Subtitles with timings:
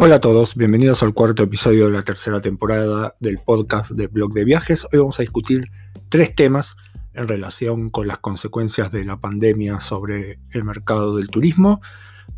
[0.00, 4.32] Hola a todos, bienvenidos al cuarto episodio de la tercera temporada del podcast de Blog
[4.32, 4.86] de Viajes.
[4.92, 5.72] Hoy vamos a discutir
[6.08, 6.76] tres temas
[7.14, 11.80] en relación con las consecuencias de la pandemia sobre el mercado del turismo.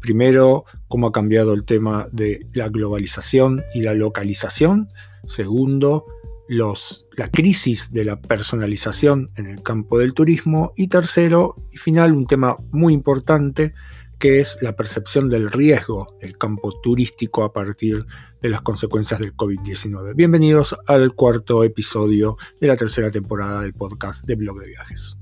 [0.00, 4.88] Primero, cómo ha cambiado el tema de la globalización y la localización.
[5.26, 6.06] Segundo,
[6.48, 10.72] los, la crisis de la personalización en el campo del turismo.
[10.76, 13.74] Y tercero, y final, un tema muy importante,
[14.20, 18.04] que es la percepción del riesgo del campo turístico a partir
[18.42, 20.14] de las consecuencias del COVID-19.
[20.14, 25.16] Bienvenidos al cuarto episodio de la tercera temporada del podcast de Blog de Viajes.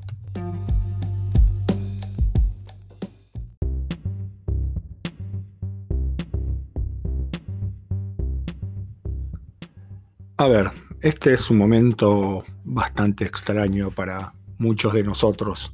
[10.39, 15.73] A ver, este es un momento bastante extraño para muchos de nosotros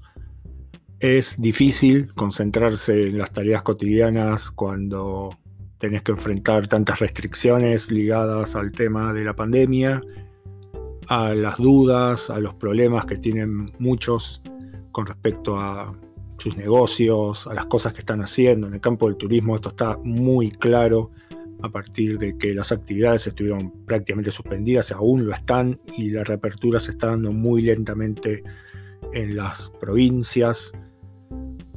[1.00, 5.36] es difícil concentrarse en las tareas cotidianas cuando
[5.78, 10.00] tenés que enfrentar tantas restricciones ligadas al tema de la pandemia,
[11.08, 14.42] a las dudas, a los problemas que tienen muchos
[14.92, 15.94] con respecto a
[16.38, 18.66] sus negocios, a las cosas que están haciendo.
[18.66, 21.10] En el campo del turismo esto está muy claro
[21.62, 26.78] a partir de que las actividades estuvieron prácticamente suspendidas, aún lo están, y la reapertura
[26.78, 28.42] se está dando muy lentamente
[29.14, 30.72] en las provincias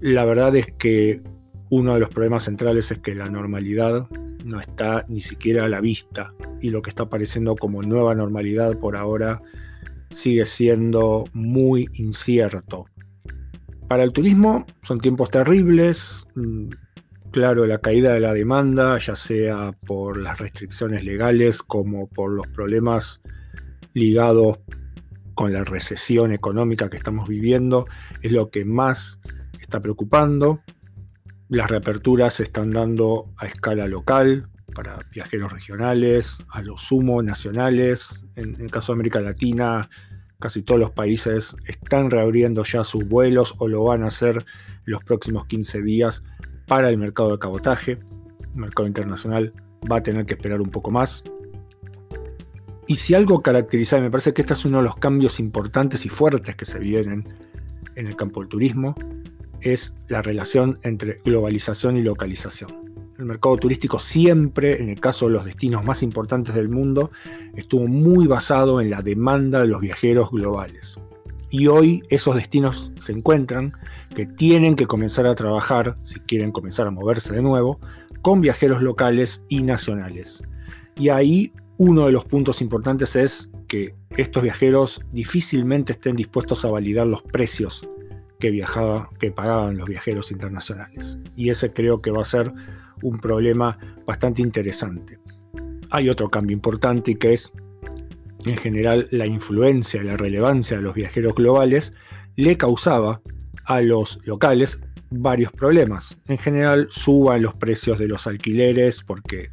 [0.02, 1.22] la verdad es que
[1.70, 4.08] uno de los problemas centrales es que la normalidad
[4.46, 8.78] no está ni siquiera a la vista y lo que está apareciendo como nueva normalidad
[8.80, 9.42] por ahora
[10.12, 12.86] sigue siendo muy incierto.
[13.90, 16.68] Para el turismo son tiempos terribles, mm,
[17.32, 22.48] claro, la caída de la demanda, ya sea por las restricciones legales como por los
[22.48, 23.22] problemas
[23.94, 24.60] ligados
[25.38, 27.86] con la recesión económica que estamos viviendo,
[28.24, 29.20] es lo que más
[29.62, 30.62] está preocupando.
[31.48, 38.24] Las reaperturas se están dando a escala local para viajeros regionales, a los sumo nacionales.
[38.36, 39.92] En, el caso de América Latina,
[40.40, 44.44] casi todos los países están reabriendo ya sus vuelos o lo van a hacer
[44.86, 46.24] los próximos 15 días
[46.66, 48.00] para el mercado de cabotaje.
[48.42, 49.54] El mercado internacional
[49.90, 51.24] va a tener que esperar un poco más.
[52.88, 56.10] Y si algo caracteriza, me parece que este es uno de los cambios importantes y
[56.10, 57.28] fuertes que se vienen
[57.96, 58.96] en el campo del turismo,
[59.60, 62.88] es la relación entre globalización y localización.
[63.18, 67.12] El mercado turístico siempre, en el caso de los destinos más importantes del mundo,
[67.56, 70.98] estuvo muy basado en la demanda de los viajeros globales.
[71.50, 73.74] Y hoy esos destinos se encuentran
[74.16, 77.80] que tienen que comenzar a trabajar, si quieren comenzar a moverse de nuevo,
[78.22, 80.44] con viajeros locales y nacionales.
[80.96, 86.72] Y ahí uno de los puntos importantes es que estos viajeros difícilmente estén dispuestos a
[86.72, 87.88] validar los precios
[88.40, 91.20] que, viajaba, que pagaban los viajeros internacionales.
[91.36, 92.52] Y ese creo que va a ser
[93.04, 95.20] un problema bastante interesante.
[95.92, 97.54] Hay otro cambio importante que es,
[98.46, 101.94] en general, la influencia, la relevancia de los viajeros globales
[102.36, 103.22] le causaba
[103.66, 106.18] a los locales varios problemas.
[106.28, 109.50] En general, suban los precios de los alquileres porque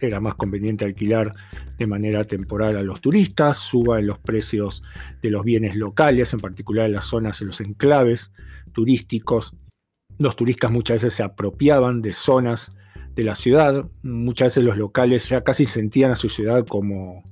[0.00, 1.32] era más conveniente alquilar
[1.78, 4.82] de manera temporal a los turistas, suba en los precios
[5.22, 8.32] de los bienes locales, en particular en las zonas, en los enclaves
[8.72, 9.54] turísticos.
[10.18, 12.72] Los turistas muchas veces se apropiaban de zonas
[13.14, 17.22] de la ciudad, muchas veces los locales ya casi sentían a su ciudad como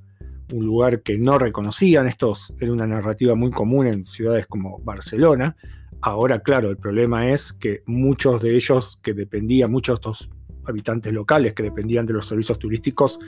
[0.52, 2.06] un lugar que no reconocían.
[2.06, 5.56] Esto era una narrativa muy común en ciudades como Barcelona.
[6.00, 10.30] Ahora, claro, el problema es que muchos de ellos que dependían, muchos de estos
[10.66, 13.18] habitantes locales que dependían de los servicios turísticos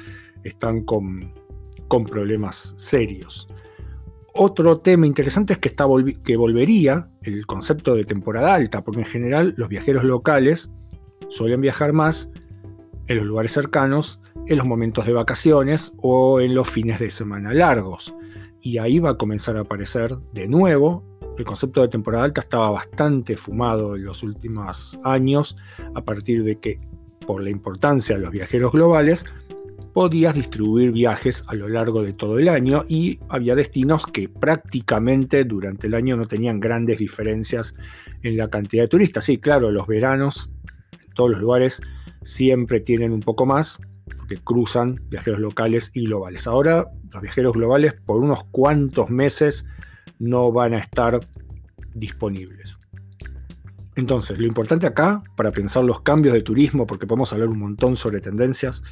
[0.42, 1.32] están con,
[1.88, 3.48] con problemas serios.
[4.38, 5.86] Otro tema interesante es que, está
[6.22, 10.70] que volvería el concepto de temporada alta, porque en general los viajeros locales
[11.28, 12.30] suelen viajar más
[13.06, 17.54] en los lugares cercanos, en los momentos de vacaciones o en los fines de semana
[17.54, 18.14] largos.
[18.60, 21.02] Y ahí va a comenzar a aparecer de nuevo.
[21.38, 25.56] El concepto de temporada alta estaba bastante fumado en los últimos años,
[25.94, 26.80] a partir de que
[27.26, 29.26] por la importancia de los viajeros globales,
[29.92, 35.44] podías distribuir viajes a lo largo de todo el año y había destinos que prácticamente
[35.44, 37.74] durante el año no tenían grandes diferencias
[38.22, 39.24] en la cantidad de turistas.
[39.24, 40.50] Sí, claro, los veranos
[40.92, 41.80] en todos los lugares
[42.22, 43.80] siempre tienen un poco más
[44.18, 46.46] porque cruzan viajeros locales y globales.
[46.46, 49.64] Ahora los viajeros globales por unos cuantos meses
[50.18, 51.20] no van a estar
[51.94, 52.78] disponibles.
[53.96, 57.96] Entonces, lo importante acá, para pensar los cambios de turismo, porque podemos hablar un montón
[57.96, 58.82] sobre tendencias,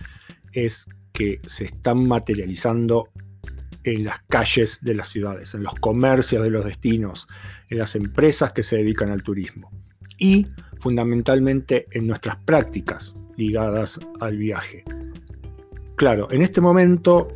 [0.53, 3.11] es que se están materializando
[3.85, 7.29] en las calles de las ciudades, en los comercios de los destinos,
[7.69, 9.71] en las empresas que se dedican al turismo
[10.19, 10.47] y
[10.79, 14.85] fundamentalmente en nuestras prácticas ligadas al viaje.
[15.97, 17.29] Claro, en este momento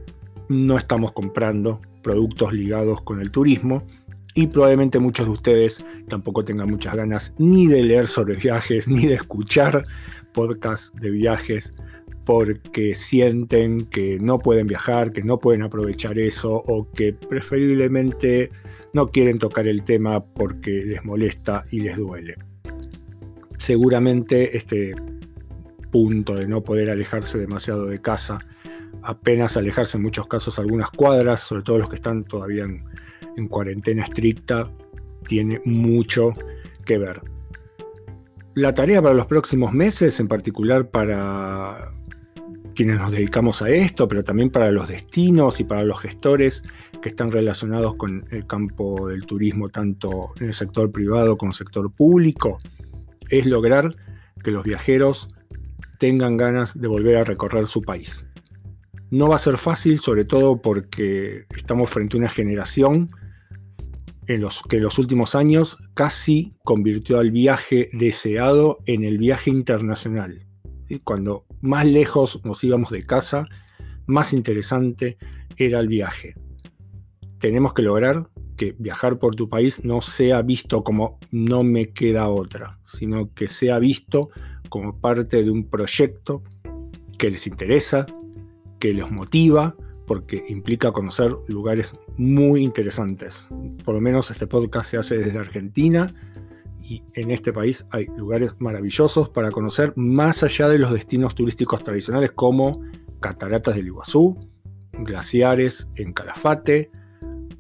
[0.49, 3.87] no estamos comprando productos ligados con el turismo
[4.35, 9.07] y probablemente muchos de ustedes tampoco tengan muchas ganas ni de leer sobre viajes ni
[9.07, 9.85] de escuchar
[10.33, 11.73] podcasts de viajes
[12.25, 18.51] porque sienten que no pueden viajar, que no pueden aprovechar eso o que preferiblemente
[18.93, 22.37] no quieren tocar el tema porque les molesta y les duele.
[23.57, 24.95] Seguramente este
[25.91, 28.41] punto de no poder alejarse demasiado de casa,
[29.03, 32.85] apenas alejarse en muchos casos algunas cuadras, sobre todo los que están todavía en,
[33.39, 34.71] en cuarentena estricta,
[35.27, 36.33] tiene mucho
[36.85, 37.23] que ver.
[38.55, 41.93] La tarea para los próximos meses, en particular para
[42.75, 46.63] quienes nos dedicamos a esto, pero también para los destinos y para los gestores
[47.01, 51.55] que están relacionados con el campo del turismo, tanto en el sector privado como en
[51.55, 52.59] el sector público,
[53.31, 53.97] es lograr
[54.43, 55.29] que los viajeros
[55.99, 58.27] tengan ganas de volver a recorrer su país.
[59.11, 63.11] No va a ser fácil, sobre todo porque estamos frente a una generación
[64.29, 69.51] en los que en los últimos años casi convirtió al viaje deseado en el viaje
[69.51, 70.47] internacional.
[71.03, 73.47] Cuando más lejos nos íbamos de casa,
[74.07, 75.19] más interesante
[75.57, 76.35] era el viaje.
[77.39, 82.29] Tenemos que lograr que viajar por tu país no sea visto como no me queda
[82.29, 84.31] otra, sino que sea visto
[84.69, 86.43] como parte de un proyecto
[87.17, 88.07] que les interesa,
[88.79, 89.77] que los motiva,
[90.09, 93.47] porque implica conocer lugares muy interesantes.
[93.85, 96.13] Por lo menos este podcast se hace desde Argentina
[96.81, 101.85] y en este país hay lugares maravillosos para conocer más allá de los destinos turísticos
[101.85, 102.83] tradicionales como
[103.21, 104.37] Cataratas del Iguazú,
[104.93, 106.91] glaciares en Calafate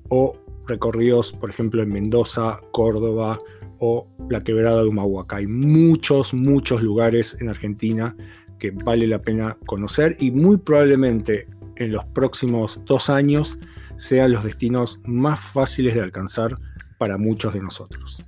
[0.09, 0.37] o
[0.67, 3.39] recorridos, por ejemplo, en Mendoza, Córdoba
[3.79, 5.37] o la quebrada de Humahuaca.
[5.37, 8.17] Hay muchos, muchos lugares en Argentina
[8.59, 11.47] que vale la pena conocer y muy probablemente
[11.79, 13.59] en los próximos dos años
[13.97, 16.57] sean los destinos más fáciles de alcanzar
[16.99, 18.23] para muchos de nosotros.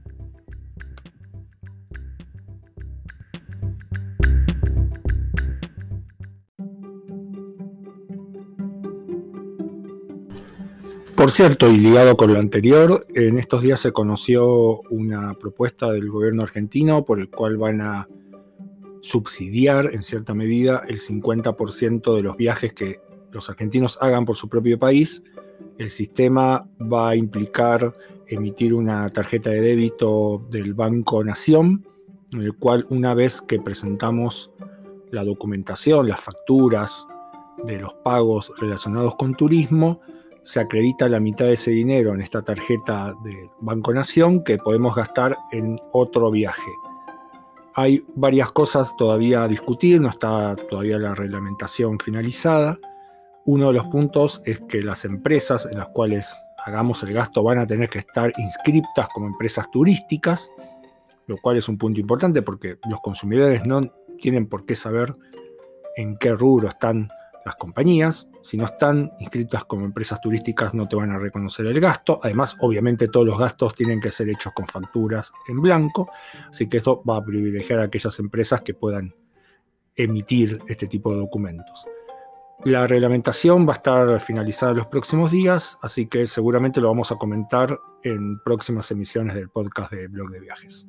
[11.20, 16.08] Por cierto, y ligado con lo anterior, en estos días se conoció una propuesta del
[16.08, 18.08] gobierno argentino por el cual van a
[19.03, 23.00] subsidiar en cierta medida el 50% de los viajes que
[23.32, 25.23] los argentinos hagan por su propio país.
[25.79, 27.94] El sistema va a implicar
[28.27, 31.87] emitir una tarjeta de débito del Banco Nación,
[32.32, 34.50] en el cual una vez que presentamos
[35.11, 37.06] la documentación, las facturas
[37.65, 40.00] de los pagos relacionados con turismo,
[40.43, 44.94] se acredita la mitad de ese dinero en esta tarjeta de Banco Nación que podemos
[44.94, 46.71] gastar en otro viaje.
[47.75, 52.79] Hay varias cosas todavía a discutir, no está todavía la reglamentación finalizada.
[53.52, 56.32] Uno de los puntos es que las empresas en las cuales
[56.64, 60.49] hagamos el gasto van a tener que estar inscriptas como empresas turísticas,
[61.26, 65.17] lo cual es un punto importante porque los consumidores no tienen por qué saber
[65.97, 67.08] en qué rubro están
[67.44, 68.29] las compañías.
[68.43, 72.20] Si no están inscritas como empresas turísticas no te van a reconocer el gasto.
[72.23, 76.08] Además, obviamente todos los gastos tienen que ser hechos con facturas en blanco.
[76.49, 79.13] Así que esto va a privilegiar a aquellas empresas que puedan
[79.96, 81.89] emitir este tipo de documentos.
[82.64, 87.10] La reglamentación va a estar finalizada en los próximos días, así que seguramente lo vamos
[87.10, 90.86] a comentar en próximas emisiones del podcast de Blog de Viajes.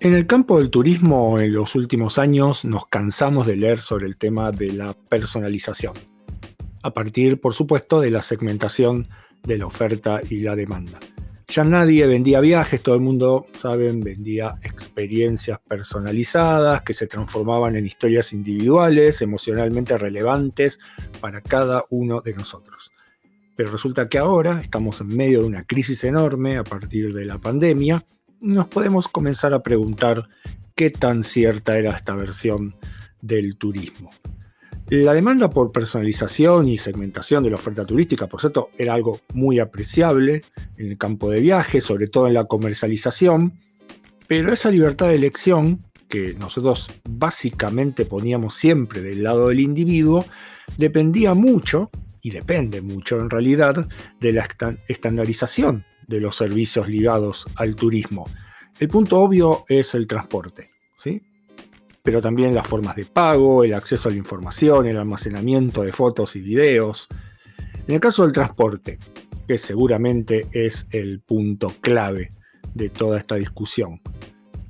[0.00, 4.16] En el campo del turismo en los últimos años nos cansamos de leer sobre el
[4.16, 5.92] tema de la personalización,
[6.82, 9.06] a partir por supuesto de la segmentación
[9.42, 10.98] de la oferta y la demanda.
[11.48, 17.86] Ya nadie vendía viajes, todo el mundo, saben, vendía experiencias personalizadas que se transformaban en
[17.86, 20.80] historias individuales, emocionalmente relevantes
[21.20, 22.92] para cada uno de nosotros.
[23.56, 27.38] Pero resulta que ahora estamos en medio de una crisis enorme a partir de la
[27.38, 28.04] pandemia
[28.44, 30.28] nos podemos comenzar a preguntar
[30.74, 32.76] qué tan cierta era esta versión
[33.22, 34.10] del turismo.
[34.88, 39.58] La demanda por personalización y segmentación de la oferta turística, por cierto, era algo muy
[39.58, 40.42] apreciable
[40.76, 43.54] en el campo de viaje, sobre todo en la comercialización,
[44.26, 50.26] pero esa libertad de elección, que nosotros básicamente poníamos siempre del lado del individuo,
[50.76, 53.88] dependía mucho, y depende mucho en realidad,
[54.20, 54.46] de la
[54.86, 58.26] estandarización de los servicios ligados al turismo.
[58.78, 61.22] El punto obvio es el transporte, ¿sí?
[62.04, 66.36] Pero también las formas de pago, el acceso a la información, el almacenamiento de fotos
[66.36, 67.08] y videos.
[67.88, 68.98] En el caso del transporte,
[69.48, 72.28] que seguramente es el punto clave
[72.74, 74.02] de toda esta discusión.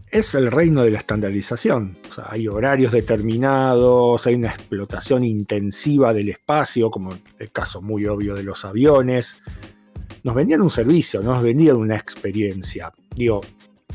[0.06, 1.98] Es el reino de la estandarización.
[2.28, 8.44] hay horarios determinados, hay una explotación intensiva del espacio, como el caso muy obvio de
[8.44, 9.42] los aviones.
[10.22, 12.92] Nos vendían un servicio, nos vendían una experiencia.
[13.16, 13.40] Digo,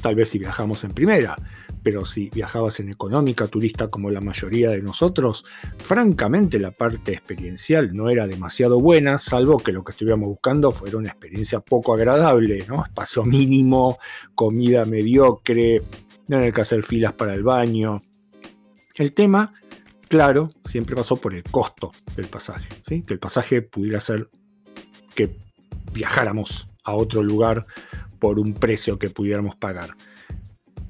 [0.01, 1.37] tal vez si viajamos en primera,
[1.83, 5.45] pero si viajabas en económica turista como la mayoría de nosotros,
[5.77, 10.97] francamente la parte experiencial no era demasiado buena, salvo que lo que estuviéramos buscando fuera
[10.97, 12.83] una experiencia poco agradable, ¿no?
[12.83, 13.97] Espacio mínimo,
[14.35, 15.81] comida mediocre,
[16.27, 17.97] tener que hacer filas para el baño.
[18.95, 19.53] El tema,
[20.07, 23.03] claro, siempre pasó por el costo del pasaje, ¿sí?
[23.03, 24.29] Que el pasaje pudiera ser
[25.15, 25.29] que
[25.93, 27.65] viajáramos a otro lugar
[28.19, 29.91] por un precio que pudiéramos pagar.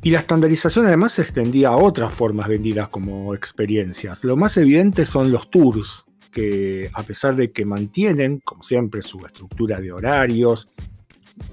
[0.02, 4.24] Y la estandarización además se extendía a otras formas vendidas como experiencias.
[4.24, 9.26] Lo más evidente son los tours, que a pesar de que mantienen, como siempre, su
[9.26, 10.70] estructura de horarios,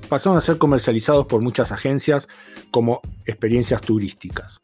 [0.08, 2.28] pasaron a ser comercializados por muchas agencias
[2.70, 4.60] como experiencias turísticas.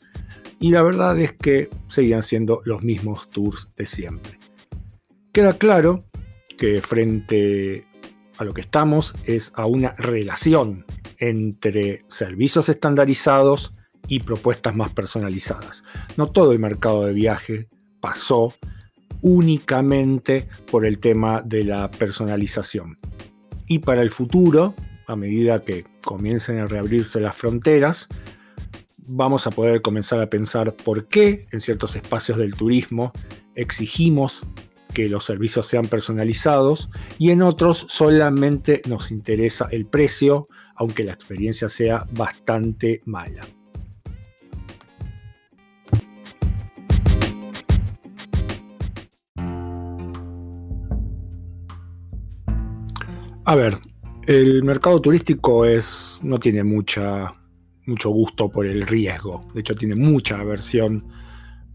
[0.60, 4.38] Y la verdad es que seguían siendo los mismos tours de siempre.
[5.32, 6.04] Queda claro
[6.56, 7.84] que frente
[8.38, 10.84] a lo que estamos es a una relación
[11.22, 13.70] entre servicios estandarizados
[14.08, 15.84] y propuestas más personalizadas.
[16.16, 17.68] No todo el mercado de viaje
[18.00, 18.52] pasó
[19.20, 22.98] únicamente por el tema de la personalización.
[23.68, 24.74] Y para el futuro,
[25.06, 28.08] a medida que comiencen a reabrirse las fronteras,
[29.06, 33.12] vamos a poder comenzar a pensar por qué en ciertos espacios del turismo
[33.54, 34.44] exigimos
[34.92, 40.48] que los servicios sean personalizados y en otros solamente nos interesa el precio
[40.82, 43.42] aunque la experiencia sea bastante mala.
[53.44, 53.78] A ver,
[54.26, 57.32] el mercado turístico es, no tiene mucha,
[57.86, 61.06] mucho gusto por el riesgo, de hecho tiene mucha aversión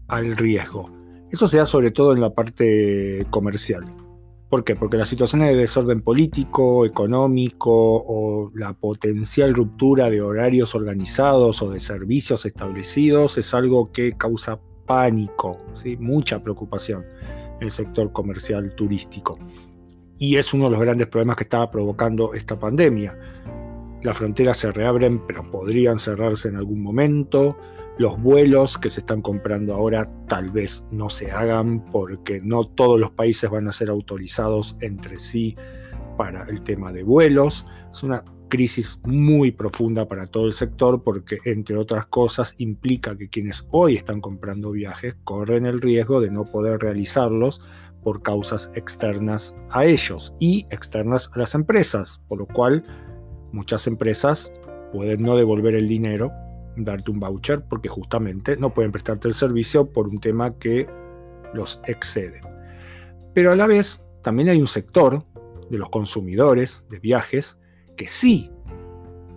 [0.08, 0.90] al riesgo.
[1.30, 3.84] Eso se da sobre todo en la parte comercial.
[4.48, 4.76] ¿Por qué?
[4.76, 11.70] Porque las situaciones de desorden político, económico o la potencial ruptura de horarios organizados o
[11.70, 15.98] de servicios establecidos es algo que causa pánico, ¿sí?
[15.98, 17.04] mucha preocupación
[17.58, 19.38] en el sector comercial turístico.
[20.18, 23.18] Y es uno de los grandes problemas que estaba provocando esta pandemia.
[24.02, 27.58] Las fronteras se reabren, pero podrían cerrarse en algún momento
[27.98, 32.98] los vuelos que se están comprando ahora tal vez no se hagan porque no todos
[32.98, 35.56] los países van a ser autorizados entre sí
[36.16, 37.66] para el tema de vuelos.
[37.90, 43.28] Es una crisis muy profunda para todo el sector porque, entre otras cosas, implica que
[43.28, 47.60] quienes hoy están comprando viajes corren el riesgo de no poder realizarlos
[48.04, 52.84] por causas externas a ellos y externas a las empresas, por lo cual
[53.52, 54.52] muchas empresas
[54.92, 56.30] pueden no devolver el dinero
[56.84, 60.88] darte un voucher porque justamente no pueden prestarte el servicio por un tema que
[61.54, 62.40] los excede.
[63.34, 65.24] Pero a la vez también hay un sector
[65.70, 67.58] de los consumidores de viajes
[67.96, 68.50] que sí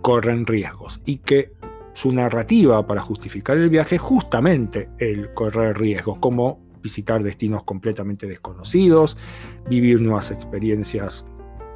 [0.00, 1.52] corren riesgos y que
[1.94, 8.26] su narrativa para justificar el viaje es justamente el correr riesgos, como visitar destinos completamente
[8.26, 9.16] desconocidos,
[9.68, 11.24] vivir nuevas experiencias,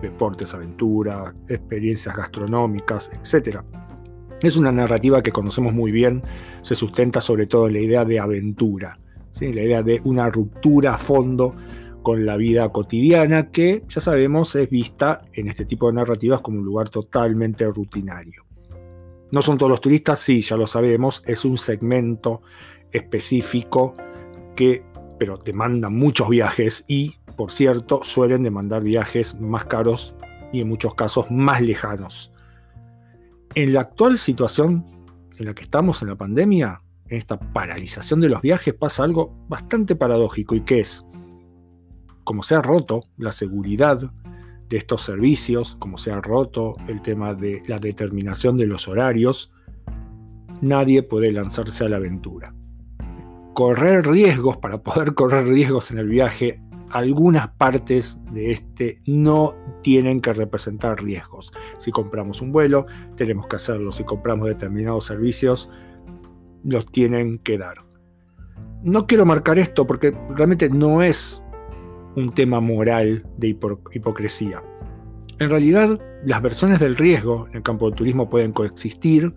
[0.03, 3.61] deportes, aventuras, experiencias gastronómicas, etc.
[4.43, 6.23] Es una narrativa que conocemos muy bien,
[6.61, 8.99] se sustenta sobre todo en la idea de aventura,
[9.41, 11.55] la idea de una ruptura a fondo
[12.03, 16.59] con la vida cotidiana que ya sabemos es vista en este tipo de narrativas como
[16.59, 18.45] un lugar totalmente rutinario.
[19.33, 22.43] No son todos los turistas, sí, ya lo sabemos, es un segmento
[22.93, 23.97] específico
[24.55, 24.85] que,
[25.19, 30.15] pero demanda muchos viajes y, por cierto, suelen demandar viajes más caros
[30.53, 32.33] y en muchos casos más lejanos
[33.57, 34.85] en la actual situación
[35.39, 39.35] en la que estamos en la pandemia, en esta paralización de los viajes, pasa algo
[39.49, 41.07] bastante paradójico y que es,
[42.23, 44.13] como se ha roto la seguridad
[44.69, 49.51] de estos servicios, como se ha roto el tema de la determinación de los horarios,
[50.61, 52.55] nadie puede lanzarse a la aventura.
[53.55, 56.61] Correr riesgos, para poder correr riesgos en el viaje,
[56.91, 59.55] algunas partes de este no
[59.87, 61.53] tienen que representar riesgos.
[61.79, 63.93] Si compramos un vuelo, tenemos que hacerlo.
[63.93, 65.71] Si compramos determinados servicios,
[66.65, 67.85] los tienen que dar.
[68.83, 71.41] No quiero marcar esto porque realmente no es
[72.17, 73.57] un tema moral de
[73.93, 74.61] hipocresía.
[75.39, 79.37] En realidad, las versiones del riesgo en el campo del turismo pueden coexistir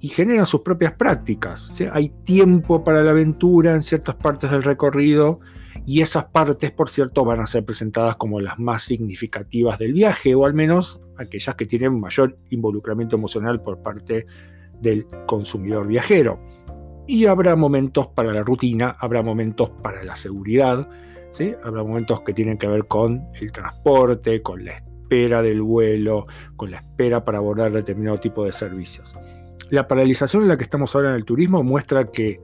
[0.00, 1.80] y generan sus propias prácticas.
[1.92, 5.40] Hay tiempo para la aventura en ciertas partes del recorrido
[5.86, 10.34] Y esas partes, por cierto, van a ser presentadas como las más significativas del viaje,
[10.34, 14.26] o al menos aquellas que tienen mayor involucramiento emocional por parte
[14.80, 16.40] del consumidor viajero.
[17.06, 20.88] Y habrá momentos para la rutina, habrá momentos para la seguridad,
[21.30, 21.54] ¿sí?
[21.64, 26.70] habrá momentos que tienen que ver con el transporte, con la espera del vuelo, con
[26.70, 29.16] la espera para abordar determinado tipo de servicios.
[29.70, 32.40] La paralización en la que estamos ahora en el turismo muestra que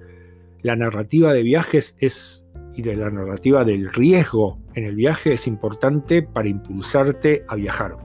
[0.63, 2.46] la narrativa de viajes es
[2.77, 7.97] y de la narrativa del riesgo en el viaje es importante para impulsarte a viajar,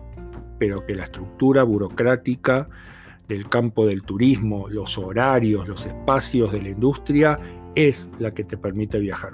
[0.57, 2.69] pero que la estructura burocrática
[3.27, 7.37] del campo del turismo, los horarios, los espacios de la industria,
[7.75, 9.33] es la que te permite viajar.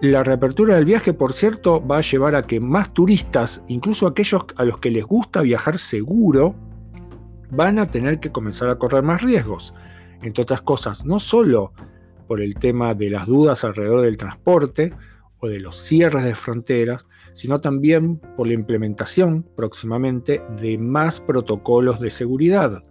[0.00, 4.44] La reapertura del viaje, por cierto, va a llevar a que más turistas, incluso aquellos
[4.56, 6.56] a los que les gusta viajar seguro,
[7.50, 9.74] van a tener que comenzar a correr más riesgos.
[10.22, 11.72] Entre otras cosas, no solo
[12.26, 14.92] por el tema de las dudas alrededor del transporte
[15.38, 22.00] o de los cierres de fronteras, sino también por la implementación próximamente de más protocolos
[22.00, 22.82] de seguridad,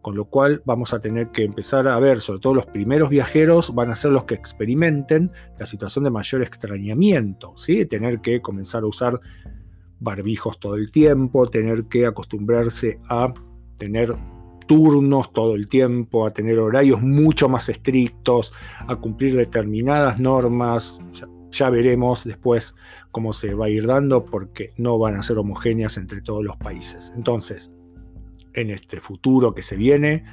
[0.00, 3.74] con lo cual vamos a tener que empezar a ver, sobre todo los primeros viajeros
[3.74, 7.84] van a ser los que experimenten la situación de mayor extrañamiento, ¿sí?
[7.86, 9.20] tener que comenzar a usar
[10.00, 13.32] barbijos todo el tiempo, tener que acostumbrarse a
[13.76, 14.14] tener
[14.68, 18.52] turnos todo el tiempo, a tener horarios mucho más estrictos,
[18.86, 21.00] a cumplir determinadas normas.
[21.50, 22.76] Ya, veremos después
[23.10, 26.56] cómo se va a ir dando porque no van a ser homogéneas entre todos los
[26.56, 27.12] países.
[27.16, 27.72] Entonces,
[28.52, 30.24] en este futuro que se viene,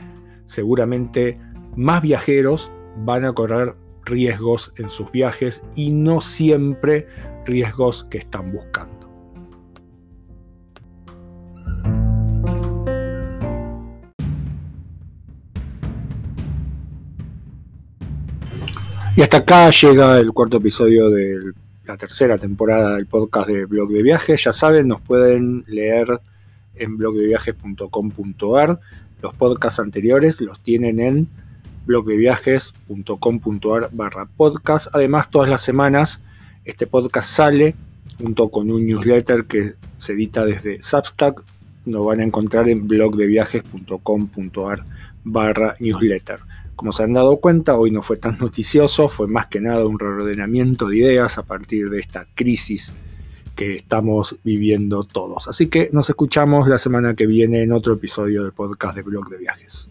[0.45, 1.39] seguramente
[1.75, 7.07] más viajeros van a correr riesgos en sus viajes y no siempre
[7.45, 8.94] riesgos que están buscando.
[19.17, 21.53] Y hasta acá llega el cuarto episodio de
[21.85, 24.43] la tercera temporada del podcast de Blog de Viajes.
[24.43, 26.19] Ya saben, nos pueden leer
[26.75, 28.77] en blogdeviajes.com.ar.
[29.21, 31.29] Los podcasts anteriores los tienen en
[31.85, 34.93] blogdeviajes.com.ar barra podcast.
[34.93, 36.21] Además, todas las semanas
[36.65, 37.73] este podcast sale
[38.21, 41.41] junto con un newsletter que se edita desde Substack.
[41.85, 44.85] Lo van a encontrar en blogdeviajes.com.ar
[45.23, 46.41] barra newsletter.
[46.75, 49.99] Como se han dado cuenta, hoy no fue tan noticioso, fue más que nada un
[49.99, 52.93] reordenamiento de ideas a partir de esta crisis
[53.55, 55.47] que estamos viviendo todos.
[55.47, 59.29] Así que nos escuchamos la semana que viene en otro episodio del podcast de Blog
[59.29, 59.89] de Viajes.